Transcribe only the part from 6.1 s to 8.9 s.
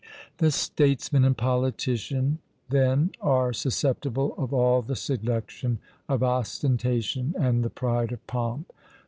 ostentation and the pride of pomp!